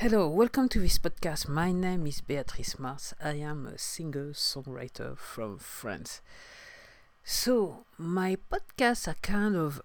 Hello, 0.00 0.28
welcome 0.28 0.68
to 0.68 0.78
this 0.78 0.96
podcast. 0.96 1.48
My 1.48 1.72
name 1.72 2.06
is 2.06 2.20
Beatrice 2.20 2.78
Mars. 2.78 3.14
I 3.20 3.32
am 3.32 3.66
a 3.66 3.76
singer 3.78 4.26
songwriter 4.26 5.18
from 5.18 5.58
France. 5.58 6.20
So, 7.24 7.84
my 7.98 8.36
podcasts 8.48 9.08
are 9.08 9.16
kind 9.22 9.56
of 9.56 9.82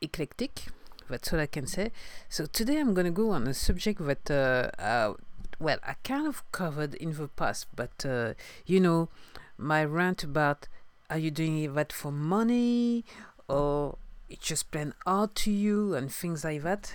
eclectic, 0.00 0.66
that's 1.10 1.32
all 1.32 1.40
I 1.40 1.46
can 1.46 1.66
say. 1.66 1.90
So, 2.28 2.46
today 2.46 2.78
I'm 2.78 2.94
going 2.94 3.06
to 3.06 3.10
go 3.10 3.30
on 3.30 3.48
a 3.48 3.54
subject 3.54 4.06
that, 4.06 4.30
uh, 4.30 4.70
uh, 4.80 5.14
well, 5.58 5.78
I 5.84 5.94
kind 6.04 6.28
of 6.28 6.44
covered 6.52 6.94
in 6.94 7.14
the 7.14 7.26
past, 7.26 7.66
but 7.74 8.06
uh, 8.06 8.34
you 8.66 8.78
know, 8.78 9.08
my 9.56 9.84
rant 9.84 10.22
about 10.22 10.68
are 11.10 11.18
you 11.18 11.32
doing 11.32 11.74
that 11.74 11.92
for 11.92 12.12
money 12.12 13.04
or 13.48 13.98
it's 14.30 14.46
just 14.46 14.70
plain 14.70 14.94
art 15.04 15.34
to 15.34 15.50
you 15.50 15.96
and 15.96 16.12
things 16.12 16.44
like 16.44 16.62
that 16.62 16.92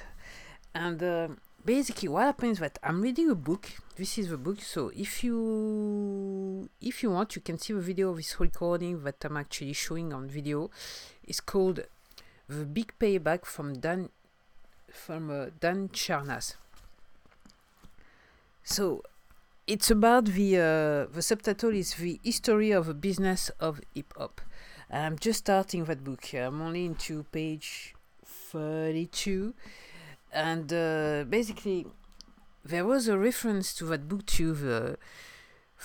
and 0.73 1.01
uh, 1.03 1.27
basically 1.65 2.09
what 2.09 2.23
happens 2.23 2.59
that 2.59 2.77
i'm 2.83 3.01
reading 3.01 3.29
a 3.29 3.35
book. 3.35 3.71
This 3.95 4.17
is 4.17 4.29
the 4.29 4.37
book. 4.37 4.59
So 4.59 4.91
if 4.95 5.23
you 5.23 6.67
if 6.81 7.03
you 7.03 7.11
want 7.11 7.35
you 7.35 7.41
can 7.43 7.59
see 7.59 7.73
the 7.73 7.79
video 7.79 8.09
of 8.09 8.17
this 8.17 8.39
recording 8.39 9.03
that 9.03 9.23
i'm 9.23 9.37
actually 9.37 9.73
showing 9.73 10.11
on 10.13 10.27
video. 10.27 10.71
It's 11.25 11.39
called 11.39 11.81
the 12.49 12.65
big 12.65 12.93
payback 12.99 13.45
from 13.45 13.75
dan 13.75 14.09
from 14.91 15.29
uh, 15.29 15.45
dan 15.59 15.89
charnas 15.89 16.55
so 18.63 19.03
it's 19.67 19.91
about 19.91 20.25
the 20.25 20.57
uh, 20.57 21.13
the 21.13 21.21
subtitle 21.21 21.71
is 21.71 21.93
the 21.95 22.19
history 22.23 22.71
of 22.71 22.85
the 22.87 22.93
business 22.93 23.49
of 23.59 23.81
hip 23.93 24.13
hop. 24.17 24.41
I'm 24.89 25.17
just 25.17 25.39
starting 25.39 25.85
that 25.85 26.03
book. 26.03 26.33
I'm 26.33 26.61
only 26.61 26.85
into 26.85 27.23
page 27.31 27.93
thirty-two, 28.25 29.53
and 30.33 30.73
uh, 30.73 31.23
basically 31.29 31.85
there 32.65 32.85
was 32.85 33.07
a 33.07 33.17
reference 33.17 33.73
to 33.75 33.85
that 33.85 34.07
book 34.07 34.25
to 34.25 34.53
the 34.53 34.97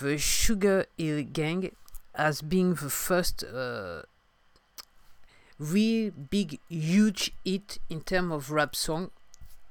the 0.01 0.17
Sugar 0.17 0.87
Hill 0.97 1.25
Gang 1.25 1.73
as 2.15 2.41
being 2.41 2.75
the 2.75 2.91
first 2.91 3.45
uh, 3.45 4.03
real 5.59 6.11
big 6.11 6.61
huge 6.69 7.33
hit 7.45 7.79
in 7.91 8.01
terms 8.01 8.33
of 8.33 8.51
rap 8.51 8.75
song 8.77 9.11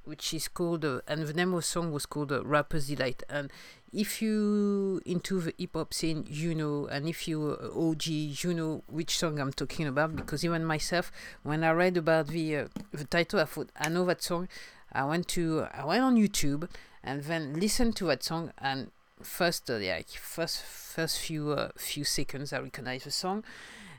which 0.08 0.33
is 0.33 0.47
called 0.47 0.86
uh, 0.86 1.02
and 1.08 1.27
the 1.27 1.33
name 1.33 1.53
of 1.53 1.59
the 1.59 1.61
song 1.63 1.91
was 1.91 2.05
called 2.05 2.31
uh, 2.31 2.44
Rapper's 2.44 2.88
Delight. 2.88 3.23
And 3.30 3.52
if 3.94 4.22
you 4.22 5.02
into 5.05 5.41
the 5.41 5.53
hip 5.58 5.72
hop 5.75 5.94
scene 5.94 6.25
you 6.27 6.55
know 6.55 6.88
and 6.88 7.08
if 7.08 7.27
you 7.27 7.58
uh, 7.61 7.80
OG 7.89 8.08
you 8.08 8.53
know 8.53 8.83
which 8.88 9.17
song 9.17 9.39
I'm 9.39 9.53
talking 9.53 9.85
about 9.88 10.16
because 10.16 10.44
even 10.45 10.63
myself 10.66 11.11
when 11.44 11.63
I 11.63 11.72
read 11.72 11.97
about 11.97 12.28
the 12.28 12.58
uh, 12.58 12.67
the 12.91 13.05
title 13.05 13.39
I 13.39 13.45
thought 13.45 13.69
I 13.78 13.89
know 13.89 14.05
that 14.05 14.23
song. 14.23 14.47
I 14.94 15.03
went 15.03 15.28
to 15.30 15.67
I 15.73 15.85
went 15.85 16.03
on 16.03 16.16
YouTube 16.16 16.69
and 17.03 17.23
then 17.23 17.59
listened 17.59 17.95
to 17.97 18.05
that 18.08 18.23
song 18.23 18.52
and 18.58 18.91
first 19.22 19.69
uh, 19.69 19.78
like 19.78 20.09
first 20.09 20.61
first 20.61 21.19
few 21.19 21.52
uh, 21.52 21.69
few 21.75 22.03
seconds 22.03 22.53
I 22.53 22.59
recognized 22.59 23.05
the 23.05 23.11
song. 23.11 23.44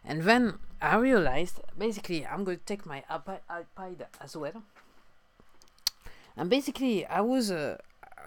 And 0.05 0.23
then 0.23 0.55
I 0.81 0.97
realized 0.97 1.61
basically 1.77 2.27
I'm 2.27 2.45
going 2.45 2.59
to 2.59 2.65
take 2.65 2.87
my 2.87 3.05
iPad, 3.11 4.07
as 4.23 4.37
well 4.37 4.63
and 6.39 6.49
basically 6.49 7.05
I 7.07 7.21
was 7.21 7.51
uh, 7.51 7.77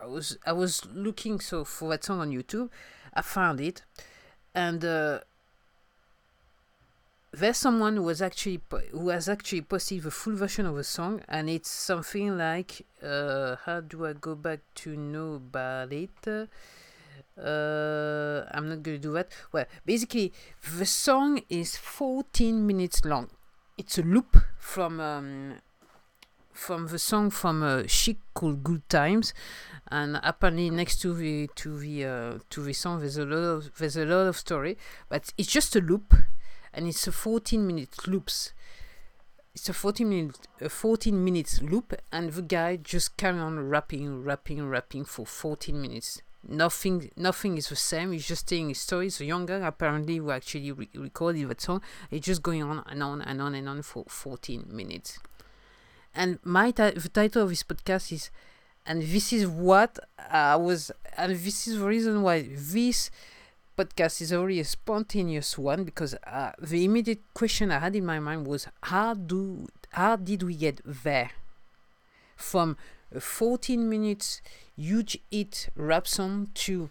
I 0.01 0.05
was 0.05 0.37
I 0.45 0.51
was 0.51 0.85
looking 0.93 1.39
so 1.39 1.63
for 1.63 1.89
that 1.89 2.03
song 2.03 2.19
on 2.19 2.31
YouTube. 2.31 2.69
I 3.13 3.21
found 3.21 3.59
it, 3.61 3.83
and 4.53 4.83
uh, 4.83 5.19
there's 7.31 7.57
someone 7.57 7.95
who 7.95 8.03
was 8.03 8.21
actually 8.21 8.59
who 8.91 9.09
has 9.09 9.29
actually 9.29 9.61
posted 9.61 10.03
the 10.03 10.11
full 10.11 10.35
version 10.35 10.65
of 10.65 10.75
the 10.75 10.83
song, 10.83 11.21
and 11.29 11.49
it's 11.49 11.69
something 11.69 12.37
like 12.37 12.85
uh, 13.01 13.55
how 13.65 13.79
do 13.79 14.05
I 14.05 14.13
go 14.13 14.35
back 14.35 14.59
to 14.75 14.95
know 14.95 15.35
about 15.35 15.93
it? 15.93 16.27
Uh, 17.37 18.45
I'm 18.51 18.67
not 18.67 18.83
gonna 18.83 18.97
do 18.97 19.13
that. 19.13 19.31
Well, 19.53 19.65
basically, 19.85 20.33
the 20.77 20.85
song 20.85 21.41
is 21.49 21.77
14 21.77 22.67
minutes 22.67 23.05
long. 23.05 23.29
It's 23.77 23.97
a 23.97 24.03
loop 24.03 24.37
from 24.59 24.99
um, 24.99 25.55
from 26.53 26.87
the 26.87 26.99
song 26.99 27.29
from 27.29 27.63
a 27.63 27.87
Chic 27.87 28.17
called 28.33 28.63
"Good 28.63 28.87
Times," 28.89 29.33
and 29.89 30.19
apparently 30.23 30.69
next 30.69 31.01
to 31.01 31.13
the 31.13 31.49
to 31.55 31.77
the 31.77 32.05
uh, 32.05 32.39
to 32.49 32.63
the 32.63 32.73
song 32.73 32.99
there's 32.99 33.17
a 33.17 33.25
lot 33.25 33.37
of 33.37 33.77
there's 33.77 33.97
a 33.97 34.05
lot 34.05 34.27
of 34.27 34.37
story, 34.37 34.77
but 35.09 35.33
it's 35.37 35.51
just 35.51 35.75
a 35.75 35.81
loop, 35.81 36.13
and 36.73 36.87
it's 36.87 37.07
a 37.07 37.11
14 37.11 37.65
minute 37.65 38.07
loops. 38.07 38.53
It's 39.53 39.67
a 39.67 39.73
14 39.73 40.07
minute 40.07 40.47
a 40.61 40.69
14 40.69 41.23
minutes 41.23 41.61
loop, 41.61 41.93
and 42.11 42.31
the 42.31 42.41
guy 42.41 42.77
just 42.77 43.17
carry 43.17 43.39
on 43.39 43.69
rapping, 43.69 44.23
rapping, 44.23 44.67
rapping 44.67 45.05
for 45.05 45.25
14 45.25 45.81
minutes. 45.81 46.21
Nothing, 46.47 47.11
nothing 47.15 47.57
is 47.57 47.69
the 47.69 47.75
same. 47.75 48.13
He's 48.13 48.27
just 48.27 48.47
telling 48.47 48.69
his 48.69 48.79
story. 48.79 49.09
So 49.09 49.23
younger 49.23 49.61
apparently 49.63 50.17
who 50.17 50.31
actually 50.31 50.71
re- 50.71 50.89
recorded 50.95 51.47
that 51.49 51.61
song. 51.61 51.81
It's 52.09 52.25
just 52.25 52.41
going 52.41 52.63
on 52.63 52.83
and 52.87 53.03
on 53.03 53.21
and 53.21 53.41
on 53.41 53.53
and 53.53 53.69
on 53.69 53.81
for 53.83 54.05
14 54.07 54.65
minutes. 54.67 55.19
And 56.13 56.39
my 56.43 56.71
title 56.71 57.43
of 57.43 57.49
this 57.49 57.63
podcast 57.63 58.11
is, 58.11 58.29
and 58.85 59.01
this 59.01 59.31
is 59.31 59.47
what 59.47 59.97
I 60.29 60.55
was, 60.55 60.91
and 61.17 61.31
this 61.31 61.67
is 61.67 61.79
the 61.79 61.85
reason 61.85 62.21
why 62.21 62.47
this 62.51 63.09
podcast 63.77 64.21
is 64.21 64.33
already 64.33 64.59
a 64.59 64.65
spontaneous 64.65 65.57
one 65.57 65.83
because 65.83 66.13
uh, 66.27 66.51
the 66.59 66.83
immediate 66.83 67.21
question 67.33 67.71
I 67.71 67.79
had 67.79 67.95
in 67.95 68.05
my 68.05 68.19
mind 68.19 68.45
was 68.45 68.67
how 68.83 69.13
do 69.13 69.67
how 69.91 70.15
did 70.15 70.43
we 70.43 70.55
get 70.55 70.81
there? 70.85 71.31
From 72.35 72.77
a 73.13 73.19
14 73.19 73.89
minutes 73.89 74.41
huge 74.77 75.19
hit 75.29 75.69
rap 75.75 76.07
song 76.07 76.49
to 76.55 76.89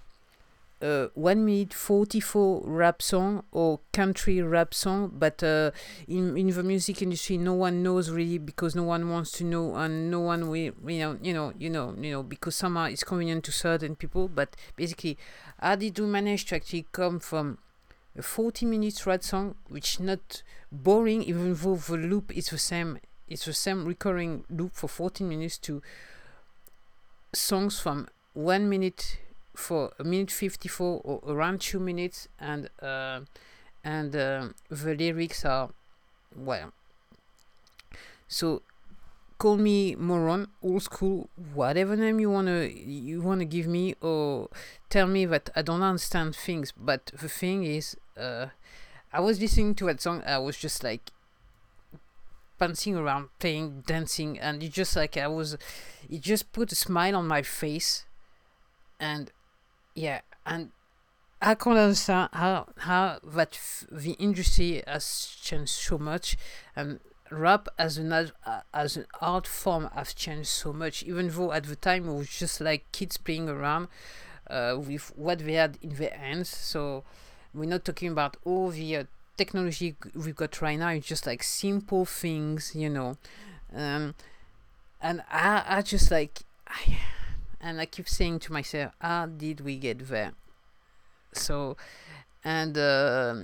uh, 0.82 1.08
1 1.14 1.44
minute 1.44 1.74
44 1.74 2.62
rap 2.64 3.02
song 3.02 3.44
or 3.52 3.80
country 3.92 4.40
rap 4.40 4.72
song 4.72 5.12
but 5.12 5.42
uh, 5.42 5.70
in, 6.08 6.36
in 6.36 6.48
the 6.48 6.62
music 6.62 7.02
industry 7.02 7.36
no 7.36 7.52
one 7.52 7.82
knows 7.82 8.10
really 8.10 8.38
because 8.38 8.74
no 8.74 8.84
one 8.84 9.10
wants 9.10 9.30
to 9.32 9.44
know 9.44 9.76
and 9.76 10.10
no 10.10 10.20
one 10.20 10.48
will 10.48 10.56
you 10.56 10.72
know 10.82 11.18
you 11.20 11.34
know 11.34 11.52
you 11.58 11.68
know 11.68 11.94
you 11.98 12.10
know 12.10 12.22
because 12.22 12.56
somehow 12.56 12.84
it's 12.84 13.04
convenient 13.04 13.44
to 13.44 13.52
certain 13.52 13.94
people. 13.94 14.28
But 14.28 14.56
basically 14.76 15.18
how 15.58 15.76
did 15.76 15.98
we 15.98 16.06
manage 16.06 16.46
to 16.46 16.56
actually 16.56 16.86
come 16.92 17.20
from 17.20 17.58
a 18.16 18.22
40 18.22 18.66
minutes 18.66 19.06
rap 19.06 19.22
song 19.22 19.54
which 19.68 20.00
not 20.00 20.42
boring 20.72 21.22
even 21.22 21.54
though 21.54 21.76
the 21.76 21.96
loop 21.96 22.36
is 22.36 22.48
the 22.48 22.58
same 22.58 22.98
it's 23.28 23.44
the 23.44 23.52
same 23.52 23.84
recurring 23.84 24.44
loop 24.50 24.74
for 24.74 24.88
14 24.88 25.28
minutes 25.28 25.58
to 25.58 25.80
songs 27.32 27.78
from 27.78 28.08
1 28.34 28.68
minute 28.68 29.18
for 29.60 29.92
a 29.98 30.04
minute 30.04 30.30
54 30.30 31.00
or 31.04 31.20
around 31.26 31.60
2 31.60 31.78
minutes 31.78 32.28
and 32.38 32.68
uh, 32.82 33.20
and 33.84 34.16
uh, 34.16 34.48
the 34.68 34.94
lyrics 34.94 35.44
are 35.44 35.70
well 36.34 36.72
so 38.26 38.62
call 39.38 39.56
me 39.56 39.94
moron 39.96 40.48
old 40.62 40.82
school 40.82 41.28
whatever 41.54 41.96
name 41.96 42.20
you 42.20 42.30
want 42.30 42.46
to 42.46 42.70
you 42.70 43.20
want 43.22 43.40
to 43.40 43.44
give 43.46 43.66
me 43.66 43.94
or 44.00 44.48
tell 44.88 45.06
me 45.06 45.24
that 45.24 45.48
i 45.56 45.62
don't 45.62 45.82
understand 45.82 46.36
things 46.36 46.72
but 46.76 47.06
the 47.06 47.28
thing 47.28 47.64
is 47.64 47.96
uh, 48.18 48.46
i 49.12 49.20
was 49.20 49.40
listening 49.40 49.74
to 49.74 49.86
that 49.86 50.00
song 50.00 50.22
i 50.26 50.38
was 50.38 50.56
just 50.56 50.84
like 50.84 51.10
bouncing 52.58 52.94
around 52.94 53.28
playing 53.38 53.82
dancing 53.86 54.38
and 54.38 54.62
it 54.62 54.70
just 54.70 54.94
like 54.94 55.16
i 55.16 55.26
was 55.26 55.56
it 56.10 56.20
just 56.20 56.52
put 56.52 56.70
a 56.70 56.74
smile 56.74 57.16
on 57.16 57.26
my 57.26 57.40
face 57.40 58.04
and 59.00 59.32
yeah 60.00 60.20
and 60.46 60.70
i 61.42 61.54
can't 61.54 61.78
understand 61.78 62.28
how 62.32 62.66
how 62.78 63.18
that 63.24 63.52
f- 63.52 63.86
the 63.90 64.12
industry 64.12 64.82
has 64.86 65.36
changed 65.42 65.72
so 65.72 65.98
much 65.98 66.36
and 66.74 67.00
rap 67.30 67.68
as 67.78 67.96
an 67.96 68.12
uh, 68.12 68.28
as 68.74 68.96
an 68.96 69.06
art 69.20 69.46
form 69.46 69.88
has 69.94 70.12
changed 70.12 70.48
so 70.48 70.72
much. 70.72 71.02
Even 71.04 71.28
though 71.28 71.52
at 71.52 71.64
the 71.64 71.76
time 71.76 72.08
it 72.08 72.12
was 72.14 72.28
just 72.28 72.60
like 72.60 72.90
kids 72.92 73.16
playing 73.16 73.48
around 73.48 73.88
uh, 74.48 74.76
with 74.78 75.12
what 75.16 75.38
they 75.38 75.54
had 75.54 75.78
in 75.80 75.90
their 75.90 76.10
hands. 76.10 76.48
So 76.48 77.04
we're 77.54 77.68
not 77.68 77.84
talking 77.84 78.10
about 78.10 78.36
all 78.44 78.70
the 78.70 78.96
uh, 78.96 79.04
technology 79.36 79.96
we've 80.14 80.36
got 80.36 80.60
right 80.60 80.78
now. 80.78 80.88
It's 80.90 81.06
just 81.06 81.26
like 81.26 81.42
simple 81.42 82.04
things 82.04 82.72
you 82.74 82.90
know. 82.90 83.16
Um, 83.74 84.14
and 85.00 85.22
i 85.30 85.62
i 85.66 85.82
just 85.82 86.10
like 86.10 86.40
I, 86.66 86.98
and 87.60 87.80
I 87.80 87.86
keep 87.86 88.08
saying 88.08 88.40
to 88.40 88.52
myself, 88.52 88.92
how 89.00 89.26
did 89.26 89.60
we 89.60 89.76
get 89.76 90.08
there? 90.08 90.32
So, 91.32 91.76
and 92.44 92.76
uh, 92.76 93.34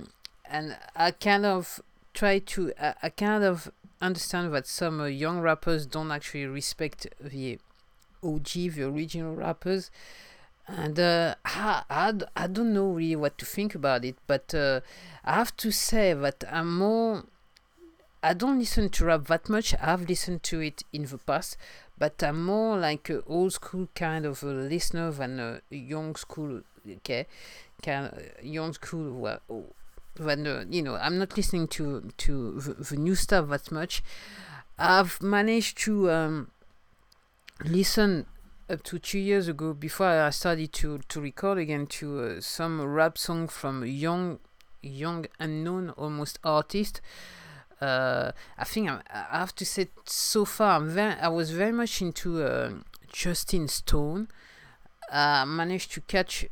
and 0.49 0.77
I 0.95 1.11
kind 1.11 1.45
of 1.45 1.79
try 2.13 2.39
to 2.39 2.73
I, 2.81 2.93
I 3.03 3.09
kind 3.09 3.43
of 3.43 3.71
understand 4.01 4.53
that 4.53 4.67
some 4.67 4.99
uh, 4.99 5.05
young 5.05 5.39
rappers 5.39 5.85
don't 5.85 6.11
actually 6.11 6.45
respect 6.45 7.07
the 7.21 7.59
OG, 8.23 8.51
the 8.53 8.83
original 8.83 9.35
rappers, 9.35 9.91
and 10.67 10.99
uh, 10.99 11.35
I, 11.45 11.83
I, 11.89 12.13
I 12.35 12.47
don't 12.47 12.73
know 12.73 12.91
really 12.91 13.15
what 13.15 13.37
to 13.37 13.45
think 13.45 13.75
about 13.75 14.03
it, 14.03 14.17
but 14.27 14.53
uh, 14.53 14.81
I 15.23 15.35
have 15.35 15.55
to 15.57 15.71
say 15.71 16.13
that 16.13 16.43
I'm 16.51 16.77
more 16.77 17.23
I 18.23 18.33
don't 18.33 18.59
listen 18.59 18.89
to 18.89 19.05
rap 19.05 19.27
that 19.27 19.47
much. 19.47 19.75
I've 19.79 20.09
listened 20.09 20.43
to 20.43 20.59
it 20.59 20.83
in 20.91 21.03
the 21.05 21.17
past, 21.19 21.55
but 21.97 22.21
I'm 22.23 22.43
more 22.43 22.77
like 22.77 23.09
an 23.09 23.23
old 23.27 23.53
school 23.53 23.87
kind 23.95 24.25
of 24.25 24.43
a 24.43 24.47
listener 24.47 25.11
than 25.11 25.39
a 25.39 25.61
young 25.69 26.15
school. 26.15 26.61
Okay, 26.89 27.27
kind 27.81 28.07
of 28.07 28.43
young 28.43 28.73
school. 28.73 29.11
Well, 29.11 29.41
than 30.15 30.47
uh, 30.47 30.65
you 30.69 30.81
know, 30.81 30.95
I'm 30.95 31.17
not 31.17 31.35
listening 31.35 31.67
to 31.69 32.11
to 32.17 32.59
the, 32.59 32.73
the 32.73 32.95
new 32.95 33.15
stuff 33.15 33.49
that 33.49 33.71
much. 33.71 34.03
I've 34.77 35.21
managed 35.21 35.77
to 35.79 36.11
um, 36.11 36.51
listen 37.65 38.27
up 38.69 38.83
to 38.83 38.99
two 38.99 39.19
years 39.19 39.47
ago 39.47 39.73
before 39.73 40.07
I 40.07 40.29
started 40.29 40.73
to 40.73 40.99
to 41.09 41.21
record 41.21 41.57
again 41.57 41.87
to 41.87 42.19
uh, 42.19 42.41
some 42.41 42.81
rap 42.81 43.17
song 43.17 43.47
from 43.47 43.85
young 43.85 44.39
young 44.81 45.25
unknown 45.39 45.89
almost 45.91 46.39
artist 46.43 47.01
uh, 47.81 48.31
I 48.57 48.63
think 48.63 48.89
I'm, 48.89 49.01
i 49.13 49.39
have 49.39 49.55
to 49.55 49.65
say 49.65 49.87
so 50.05 50.45
far 50.45 50.77
I'm 50.77 50.89
very, 50.89 51.13
I 51.13 51.27
was 51.27 51.51
very 51.51 51.71
much 51.71 52.01
into 52.01 52.43
uh, 52.43 52.71
Justin 53.11 53.67
Stone. 53.67 54.27
I 55.11 55.45
managed 55.45 55.91
to 55.93 56.01
catch 56.01 56.47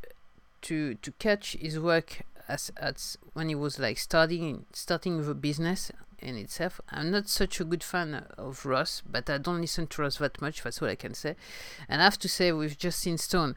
to 0.63 0.95
to 0.95 1.11
catch 1.13 1.53
his 1.53 1.79
work 1.79 2.21
as 2.47 2.71
as 2.77 3.17
when 3.33 3.49
he 3.49 3.55
was 3.55 3.79
like 3.79 3.97
starting 3.97 4.65
starting 4.71 5.25
the 5.25 5.35
business 5.35 5.91
in 6.19 6.37
itself. 6.37 6.79
I'm 6.89 7.11
not 7.11 7.27
such 7.29 7.59
a 7.59 7.63
good 7.63 7.83
fan 7.83 8.25
of 8.37 8.65
Ross, 8.65 9.01
but 9.05 9.29
I 9.29 9.37
don't 9.37 9.61
listen 9.61 9.87
to 9.87 10.01
Ross 10.01 10.17
that 10.17 10.41
much. 10.41 10.63
That's 10.63 10.81
what 10.81 10.89
I 10.89 10.95
can 10.95 11.13
say. 11.13 11.35
And 11.89 12.01
I 12.01 12.05
have 12.05 12.19
to 12.19 12.29
say 12.29 12.51
with 12.51 12.77
Justin 12.77 13.17
Stone, 13.17 13.55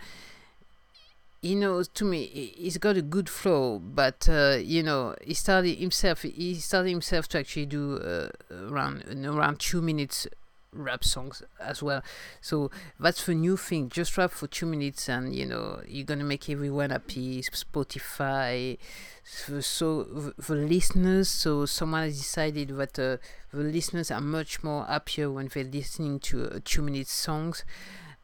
you 1.41 1.55
know, 1.57 1.83
to 1.83 2.05
me, 2.05 2.27
he's 2.57 2.79
got 2.79 2.97
a 2.97 3.03
good 3.03 3.29
flow, 3.29 3.79
but 3.79 4.29
uh, 4.29 4.59
you 4.61 4.83
know, 4.83 5.15
he 5.25 5.35
started 5.35 5.79
himself. 5.79 6.23
He 6.23 6.55
started 6.57 6.91
himself 6.91 7.29
to 7.29 7.39
actually 7.39 7.67
do 7.67 7.99
uh, 7.99 8.29
around 8.51 9.05
around 9.25 9.61
two 9.61 9.81
minutes 9.81 10.27
rap 10.73 11.03
songs 11.03 11.43
as 11.61 11.83
well. 11.83 12.03
So 12.41 12.71
that's 12.99 13.25
the 13.25 13.35
new 13.35 13.57
thing. 13.57 13.89
Just 13.89 14.19
rap 14.19 14.33
for 14.33 14.49
two 14.49 14.67
minutes, 14.67 15.09
and 15.09 15.35
you 15.35 15.47
know, 15.47 15.81
you're 15.87 16.05
gonna 16.05 16.25
make 16.25 16.51
everyone 16.51 16.91
happy. 16.91 17.43
Spotify, 17.43 18.79
so 19.25 20.03
the, 20.03 20.55
listeners. 20.55 21.29
So 21.29 21.67
someone 21.67 22.03
has 22.03 22.19
decided 22.19 22.69
that 22.77 22.99
uh, 22.99 23.17
the 23.53 23.63
listeners 23.63 24.11
are 24.11 24.21
much 24.21 24.65
more 24.65 24.85
happier 24.87 25.31
when 25.31 25.49
they're 25.49 25.65
listening 25.65 26.19
to 26.21 26.47
uh, 26.47 26.59
two 26.65 26.83
minute 26.83 27.09
songs, 27.09 27.65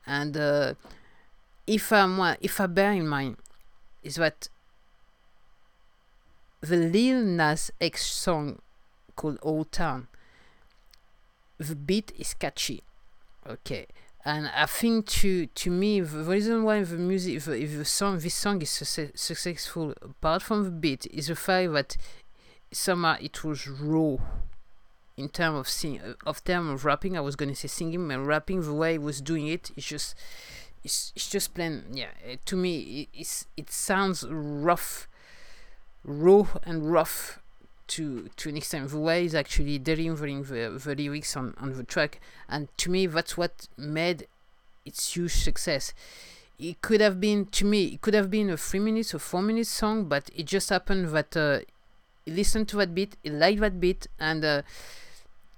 and 0.04 0.36
if 1.66 1.92
I 1.92 2.36
if 2.40 2.60
I 2.60 2.66
bear 2.66 2.92
in 2.92 3.08
mind 3.08 3.36
is 4.02 4.16
that 4.16 4.48
the 6.60 6.76
Lil 6.76 7.22
Nas 7.22 7.70
X 7.80 8.06
song 8.06 8.60
called 9.16 9.38
Old 9.42 9.70
Town, 9.72 10.08
the 11.58 11.76
beat 11.76 12.12
is 12.18 12.34
catchy, 12.34 12.82
okay, 13.46 13.86
and 14.24 14.50
I 14.54 14.66
think 14.66 15.06
to 15.06 15.46
to 15.46 15.70
me 15.70 16.00
the 16.00 16.24
reason 16.24 16.64
why 16.64 16.82
the 16.82 16.96
music 16.96 17.42
the, 17.42 17.64
the 17.64 17.84
song 17.84 18.18
this 18.18 18.34
song 18.34 18.60
is 18.62 18.70
su- 18.70 19.10
successful 19.14 19.94
apart 20.02 20.42
from 20.42 20.64
the 20.64 20.70
beat 20.70 21.06
is 21.06 21.28
the 21.28 21.36
fact 21.36 21.72
that 21.72 21.96
somehow 22.72 23.16
it 23.20 23.44
was 23.44 23.68
raw 23.68 24.16
in 25.16 25.28
terms 25.28 25.58
of 25.58 25.68
sing 25.68 26.00
of 26.26 26.42
term 26.44 26.70
of 26.70 26.84
rapping. 26.84 27.16
I 27.16 27.20
was 27.20 27.36
gonna 27.36 27.54
say 27.54 27.68
singing 27.68 28.10
and 28.10 28.26
rapping 28.26 28.62
the 28.62 28.74
way 28.74 28.92
he 28.92 28.98
was 28.98 29.20
doing 29.20 29.46
it. 29.46 29.70
It's 29.76 29.86
just 29.86 30.14
it's, 30.84 31.12
it's 31.16 31.30
just 31.30 31.54
plain 31.54 31.84
yeah 31.92 32.10
to 32.44 32.56
me 32.56 33.08
it, 33.12 33.20
it's 33.20 33.46
it 33.56 33.70
sounds 33.70 34.24
rough 34.28 35.08
raw 36.04 36.46
and 36.64 36.92
rough 36.92 37.40
to 37.86 38.28
to 38.36 38.48
an 38.48 38.56
extent. 38.56 38.90
The 38.90 38.98
way 38.98 39.22
he's 39.22 39.34
actually 39.34 39.78
delivering 39.78 40.44
the, 40.44 40.80
the 40.82 40.94
lyrics 40.94 41.36
on, 41.36 41.54
on 41.58 41.72
the 41.74 41.84
track 41.84 42.20
and 42.48 42.68
to 42.78 42.90
me 42.90 43.06
that's 43.06 43.36
what 43.36 43.68
made 43.76 44.26
its 44.84 45.14
huge 45.14 45.32
success. 45.32 45.92
It 46.58 46.80
could 46.82 47.00
have 47.00 47.20
been 47.20 47.46
to 47.46 47.64
me 47.64 47.84
it 47.86 48.00
could 48.00 48.14
have 48.14 48.30
been 48.30 48.50
a 48.50 48.56
three 48.56 48.80
minutes 48.80 49.14
or 49.14 49.18
four 49.18 49.42
minutes 49.42 49.70
song 49.70 50.04
but 50.04 50.30
it 50.34 50.46
just 50.46 50.70
happened 50.70 51.08
that 51.08 51.36
uh, 51.36 51.60
he 52.24 52.32
listened 52.32 52.68
to 52.68 52.76
that 52.78 52.94
beat 52.94 53.16
he 53.22 53.30
liked 53.30 53.60
that 53.60 53.80
beat 53.80 54.06
and 54.18 54.44
uh, 54.44 54.62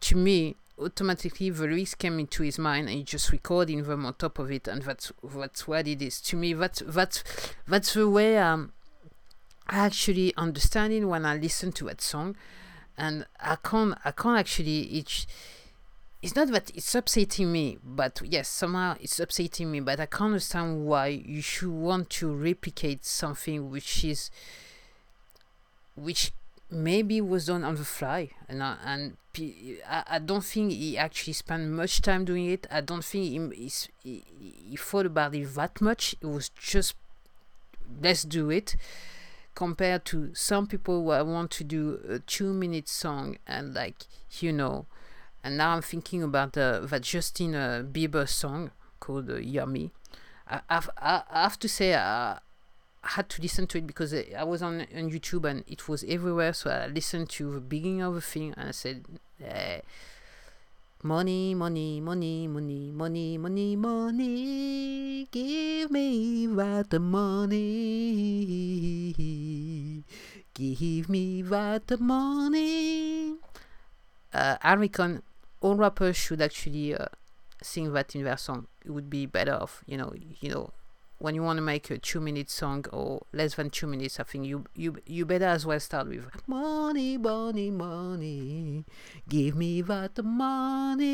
to 0.01 0.17
me 0.17 0.57
automatically 0.79 1.51
the 1.51 1.63
lyrics 1.63 1.95
came 1.95 2.19
into 2.19 2.43
his 2.43 2.59
mind 2.59 2.89
and 2.89 2.99
he 2.99 3.05
just 3.05 3.33
recording 3.33 3.83
them 3.85 4.05
on 4.05 4.15
top 4.15 4.39
of 4.39 4.51
it 4.51 4.69
and 4.69 4.83
that's 4.83 5.13
that's 5.23 5.67
what 5.67 5.89
it 5.89 6.03
is. 6.03 6.21
To 6.23 6.37
me 6.37 6.53
that's 6.53 6.83
that's 6.87 7.25
that's 7.67 7.95
the 7.95 8.09
way 8.09 8.39
um 8.39 8.73
actually 9.69 10.35
understand 10.37 10.93
it 10.93 11.05
when 11.05 11.25
I 11.25 11.37
listen 11.37 11.73
to 11.73 11.87
that 11.87 12.01
song. 12.01 12.37
And 12.99 13.27
I 13.41 13.57
can't 13.57 13.97
I 14.05 14.11
can't 14.11 14.39
actually 14.39 14.83
it's 14.99 15.27
it's 16.23 16.35
not 16.35 16.49
that 16.49 16.71
it's 16.75 16.95
upsetting 16.95 17.53
me 17.53 17.79
but 17.85 18.21
yes 18.25 18.49
somehow 18.49 18.97
it's 19.01 19.21
upsetting 19.21 19.71
me 19.71 19.81
but 19.81 20.01
I 20.01 20.07
can't 20.07 20.23
understand 20.33 20.87
why 20.87 21.09
you 21.09 21.41
should 21.43 21.71
want 21.71 22.11
to 22.11 22.35
replicate 22.35 23.05
something 23.05 23.71
which 23.71 24.05
is 24.05 24.31
which 25.95 26.33
maybe 26.71 27.21
was 27.21 27.47
done 27.47 27.65
on 27.65 27.77
the 27.77 27.85
fly. 27.85 28.31
And 28.49 28.63
and 28.63 29.17
I, 29.89 30.05
I 30.09 30.19
don't 30.19 30.45
think 30.45 30.73
he 30.73 30.99
actually 30.99 31.35
spent 31.35 31.69
much 31.71 32.03
time 32.03 32.25
doing 32.25 32.47
it. 32.47 32.67
I 32.71 32.81
don't 32.81 33.05
think 33.05 33.55
he, 33.55 33.71
he, 34.03 34.25
he 34.71 34.77
thought 34.77 35.07
about 35.07 35.35
it 35.35 35.55
that 35.55 35.81
much. 35.81 36.15
It 36.21 36.27
was 36.27 36.49
just 36.51 36.95
let's 38.01 38.23
do 38.25 38.51
it. 38.51 38.77
Compared 39.55 40.05
to 40.07 40.35
some 40.35 40.67
people 40.67 40.97
who 41.03 41.25
want 41.33 41.51
to 41.53 41.65
do 41.65 42.01
a 42.09 42.19
two 42.19 42.53
minute 42.53 42.89
song 42.89 43.39
and 43.47 43.75
like 43.75 44.05
you 44.41 44.53
know 44.53 44.85
and 45.43 45.57
now 45.57 45.71
i'm 45.71 45.81
thinking 45.81 46.23
about 46.23 46.59
uh, 46.59 46.81
that 46.81 47.01
justin 47.01 47.55
uh, 47.55 47.83
bieber 47.91 48.29
song 48.29 48.71
called 49.01 49.31
uh, 49.31 49.37
yummy. 49.37 49.93
I, 50.49 50.61
I, 50.69 51.23
I 51.31 51.43
have 51.43 51.59
to 51.61 51.69
say 51.69 51.95
uh, 51.95 52.37
had 53.09 53.29
to 53.31 53.43
listen 53.43 53.67
to 53.69 53.79
it 53.79 53.87
because 53.87 54.15
I 54.15 54.45
was 54.45 54.63
on 54.63 54.81
on 54.81 55.11
YouTube 55.11 55.49
and 55.49 55.65
it 55.67 55.89
was 55.89 56.05
everywhere. 56.09 56.53
So 56.53 56.71
I 56.71 56.87
listened 56.87 57.31
to 57.31 57.53
the 57.55 57.61
beginning 57.61 58.03
of 58.03 58.15
the 58.15 58.21
thing 58.21 58.55
and 58.57 58.69
I 58.69 58.73
said, 58.73 59.05
eh, 59.43 59.81
"Money, 61.03 61.55
money, 61.55 62.01
money, 62.01 62.49
money, 62.49 62.91
money, 62.91 63.39
money, 63.39 63.77
money, 63.77 65.29
give 65.31 65.91
me 65.91 66.47
that 66.47 66.99
money, 67.01 67.65
give 70.55 71.09
me 71.09 71.43
that 71.43 72.01
money." 72.01 73.37
Uh, 74.33 74.57
I 74.63 74.75
reckon 74.75 75.23
all 75.61 75.77
rappers 75.77 76.17
should 76.17 76.43
actually 76.43 76.95
uh, 76.95 77.07
sing 77.63 77.93
that 77.93 78.15
in 78.15 78.25
their 78.25 78.37
song. 78.37 78.67
It 78.85 78.91
would 78.91 79.09
be 79.09 79.27
better 79.27 79.55
off, 79.55 79.83
you 79.87 79.97
know, 79.97 80.13
you 80.41 80.51
know 80.51 80.73
when 81.19 81.35
you 81.35 81.43
want 81.43 81.57
to 81.57 81.63
make 81.63 81.91
a 81.91 81.99
two 81.99 82.21
minute 82.21 82.51
song 82.51 82.85
or 82.93 83.27
less 83.33 83.55
than 83.55 83.71
two 83.71 83.87
minutes, 83.87 84.21
I 84.21 84.25
think 84.25 84.47
you 84.47 84.65
you 84.75 84.97
you 85.07 85.25
better 85.25 85.47
as 85.47 85.65
well 85.65 85.81
start 85.81 86.09
with 86.09 86.27
money, 86.47 87.17
money, 87.17 87.71
money, 87.71 88.85
give 89.29 89.57
me 89.57 89.81
that 89.83 90.23
money. 90.23 91.07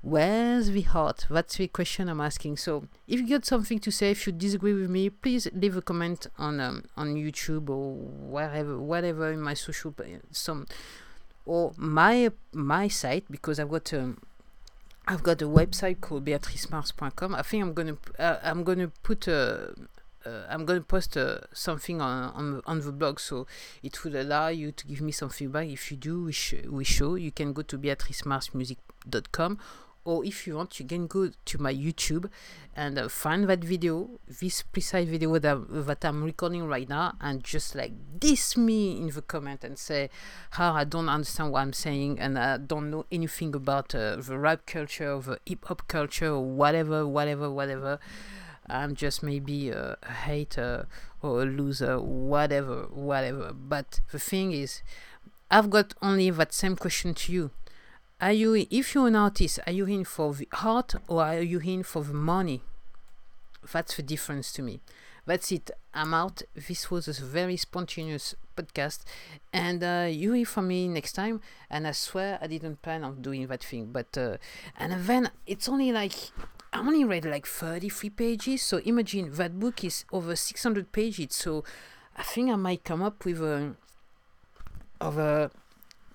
Where's 0.00 0.70
the 0.70 0.82
heart? 0.82 1.26
That's 1.28 1.56
the 1.56 1.66
question 1.68 2.08
I'm 2.08 2.20
asking. 2.20 2.56
So, 2.58 2.86
if 3.08 3.20
you 3.20 3.28
got 3.28 3.44
something 3.44 3.80
to 3.80 3.90
say, 3.90 4.12
if 4.12 4.26
you 4.26 4.32
disagree 4.32 4.72
with 4.72 4.88
me, 4.88 5.10
please 5.10 5.48
leave 5.52 5.76
a 5.76 5.82
comment 5.82 6.28
on 6.38 6.60
um, 6.60 6.84
on 6.96 7.14
YouTube 7.16 7.68
or 7.68 7.94
wherever, 7.94 8.78
whatever 8.78 9.32
in 9.32 9.40
my 9.40 9.54
social 9.54 9.94
some 10.30 10.66
or 11.44 11.72
my 11.76 12.30
my 12.52 12.86
site 12.88 13.24
because 13.30 13.58
I've 13.58 13.70
got 13.70 13.92
um, 13.92 14.18
I've 15.08 15.22
got 15.22 15.40
a 15.40 15.46
website 15.46 16.02
called 16.02 16.26
beatricemars.com. 16.26 17.34
I 17.34 17.40
think 17.42 17.62
I'm 17.62 17.72
gonna 17.72 17.96
uh, 18.18 18.36
I'm 18.42 18.62
gonna 18.62 18.88
put 19.02 19.26
a 19.26 19.74
uh, 20.26 20.42
I'm 20.50 20.66
gonna 20.66 20.82
post 20.82 21.16
uh, 21.16 21.38
something 21.54 22.02
on, 22.02 22.30
on 22.34 22.62
on 22.66 22.80
the 22.80 22.92
blog, 22.92 23.18
so 23.18 23.46
it 23.82 24.04
will 24.04 24.16
allow 24.16 24.48
you 24.48 24.70
to 24.70 24.86
give 24.86 25.00
me 25.00 25.12
some 25.12 25.30
feedback. 25.30 25.68
If 25.68 25.90
you 25.90 25.96
do 25.96 26.24
wish 26.24 26.54
wish 26.66 26.88
show, 26.88 27.14
you 27.14 27.32
can 27.32 27.54
go 27.54 27.62
to 27.62 27.78
beatricemarsmusic.com 27.78 29.58
or 30.08 30.24
if 30.24 30.46
you 30.46 30.56
want 30.56 30.80
you 30.80 30.86
can 30.86 31.06
go 31.06 31.30
to 31.44 31.60
my 31.60 31.72
youtube 31.72 32.30
and 32.74 32.98
uh, 32.98 33.08
find 33.08 33.46
that 33.48 33.62
video 33.62 34.08
this 34.40 34.62
precise 34.62 35.06
video 35.06 35.38
that, 35.38 35.58
that 35.86 36.02
i'm 36.02 36.24
recording 36.24 36.64
right 36.66 36.88
now 36.88 37.12
and 37.20 37.44
just 37.44 37.74
like 37.74 37.92
diss 38.18 38.56
me 38.56 38.96
in 38.96 39.08
the 39.10 39.20
comment 39.20 39.62
and 39.64 39.78
say 39.78 40.08
how 40.52 40.72
i 40.72 40.82
don't 40.82 41.10
understand 41.10 41.52
what 41.52 41.60
i'm 41.60 41.74
saying 41.74 42.18
and 42.18 42.38
i 42.38 42.56
don't 42.56 42.90
know 42.90 43.04
anything 43.12 43.54
about 43.54 43.94
uh, 43.94 44.16
the 44.16 44.38
rap 44.38 44.64
culture 44.66 45.18
the 45.20 45.38
hip-hop 45.44 45.86
culture 45.88 46.30
or 46.30 46.44
whatever 46.44 47.06
whatever 47.06 47.50
whatever. 47.50 47.98
I'm 48.70 48.94
just 48.94 49.22
maybe 49.22 49.70
a 49.70 49.96
hater 50.24 50.86
or 51.22 51.42
a 51.42 51.46
loser 51.46 51.98
whatever 51.98 52.82
whatever. 52.90 53.52
But 53.54 54.00
the 54.12 54.18
thing 54.18 54.52
is 54.52 54.82
i've 55.50 55.70
got 55.70 55.94
only 56.02 56.28
that 56.30 56.52
same 56.52 56.76
question 56.76 57.14
to 57.14 57.32
you 57.32 57.50
are 58.20 58.32
you 58.32 58.66
if 58.70 58.94
you're 58.94 59.08
an 59.08 59.16
artist 59.16 59.58
are 59.66 59.72
you 59.72 59.86
in 59.86 60.04
for 60.04 60.34
the 60.34 60.48
art 60.62 60.94
or 61.06 61.22
are 61.22 61.40
you 61.40 61.60
in 61.60 61.82
for 61.82 62.02
the 62.02 62.14
money 62.14 62.62
that's 63.72 63.96
the 63.96 64.02
difference 64.02 64.52
to 64.52 64.62
me 64.62 64.80
that's 65.28 65.52
it. 65.52 65.70
I'm 65.92 66.14
out. 66.14 66.40
This 66.54 66.90
was 66.90 67.06
a 67.06 67.12
very 67.22 67.58
spontaneous 67.58 68.34
podcast, 68.56 69.00
and 69.52 69.84
uh, 69.84 70.08
you 70.10 70.32
hear 70.32 70.46
from 70.46 70.68
me 70.68 70.88
next 70.88 71.12
time. 71.12 71.42
And 71.68 71.86
I 71.86 71.92
swear 71.92 72.38
I 72.40 72.46
didn't 72.46 72.80
plan 72.80 73.04
on 73.04 73.20
doing 73.20 73.46
that 73.48 73.62
thing, 73.62 73.90
but 73.92 74.16
uh, 74.16 74.38
and 74.78 75.04
then 75.04 75.30
it's 75.46 75.68
only 75.68 75.92
like 75.92 76.14
I 76.72 76.78
only 76.78 77.04
read 77.04 77.26
like 77.26 77.46
33 77.46 78.08
pages. 78.08 78.62
So 78.62 78.78
imagine 78.78 79.30
that 79.34 79.60
book 79.60 79.84
is 79.84 80.06
over 80.10 80.34
600 80.34 80.92
pages. 80.92 81.34
So 81.34 81.62
I 82.16 82.22
think 82.22 82.50
I 82.50 82.56
might 82.56 82.82
come 82.84 83.02
up 83.02 83.26
with 83.26 83.42
a 83.42 83.74
of 84.98 85.18
a 85.18 85.50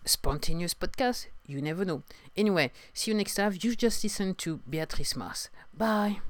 spontaneous 0.05 0.73
podcast. 0.73 1.27
You 1.45 1.61
never 1.61 1.85
know. 1.85 2.03
Anyway, 2.35 2.71
see 2.93 3.11
you 3.11 3.17
next 3.17 3.35
time. 3.35 3.53
You've 3.59 3.77
just 3.77 4.03
listen 4.03 4.35
to 4.35 4.57
Beatrice 4.69 5.15
Mars. 5.15 5.49
Bye. 5.75 6.23